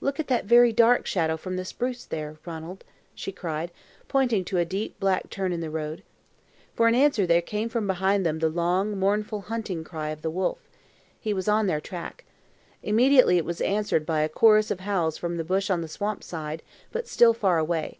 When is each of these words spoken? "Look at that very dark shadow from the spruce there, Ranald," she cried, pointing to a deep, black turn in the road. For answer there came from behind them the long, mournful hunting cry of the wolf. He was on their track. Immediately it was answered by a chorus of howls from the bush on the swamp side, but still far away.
"Look 0.00 0.20
at 0.20 0.28
that 0.28 0.44
very 0.44 0.72
dark 0.72 1.06
shadow 1.08 1.36
from 1.36 1.56
the 1.56 1.64
spruce 1.64 2.04
there, 2.04 2.36
Ranald," 2.46 2.84
she 3.16 3.32
cried, 3.32 3.72
pointing 4.06 4.44
to 4.44 4.58
a 4.58 4.64
deep, 4.64 5.00
black 5.00 5.28
turn 5.28 5.52
in 5.52 5.60
the 5.60 5.70
road. 5.70 6.04
For 6.76 6.86
answer 6.86 7.26
there 7.26 7.42
came 7.42 7.68
from 7.68 7.88
behind 7.88 8.24
them 8.24 8.38
the 8.38 8.48
long, 8.48 8.96
mournful 8.96 9.40
hunting 9.40 9.82
cry 9.82 10.10
of 10.10 10.22
the 10.22 10.30
wolf. 10.30 10.58
He 11.18 11.34
was 11.34 11.48
on 11.48 11.66
their 11.66 11.80
track. 11.80 12.24
Immediately 12.84 13.38
it 13.38 13.44
was 13.44 13.60
answered 13.60 14.06
by 14.06 14.20
a 14.20 14.28
chorus 14.28 14.70
of 14.70 14.78
howls 14.78 15.18
from 15.18 15.36
the 15.36 15.42
bush 15.42 15.68
on 15.68 15.80
the 15.80 15.88
swamp 15.88 16.22
side, 16.22 16.62
but 16.92 17.08
still 17.08 17.34
far 17.34 17.58
away. 17.58 17.98